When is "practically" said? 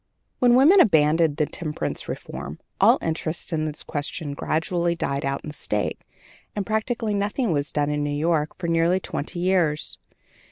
6.65-7.13